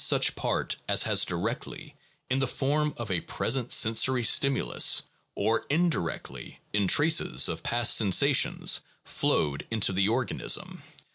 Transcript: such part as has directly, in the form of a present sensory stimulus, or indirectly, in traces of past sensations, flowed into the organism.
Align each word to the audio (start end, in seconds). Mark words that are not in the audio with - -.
such 0.03 0.35
part 0.35 0.75
as 0.89 1.03
has 1.03 1.25
directly, 1.25 1.93
in 2.27 2.39
the 2.39 2.47
form 2.47 2.91
of 2.97 3.11
a 3.11 3.21
present 3.21 3.71
sensory 3.71 4.23
stimulus, 4.23 5.03
or 5.35 5.63
indirectly, 5.69 6.59
in 6.73 6.87
traces 6.87 7.47
of 7.47 7.61
past 7.61 7.93
sensations, 7.93 8.81
flowed 9.05 9.63
into 9.69 9.93
the 9.93 10.09
organism. 10.09 10.81